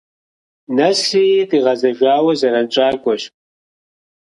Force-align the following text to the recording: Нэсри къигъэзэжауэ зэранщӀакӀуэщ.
Нэсри 0.75 1.25
къигъэзэжауэ 1.49 2.33
зэранщӀакӀуэщ. 2.39 3.23